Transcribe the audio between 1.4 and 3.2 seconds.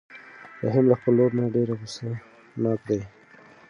ډېر غوسه ناک دی.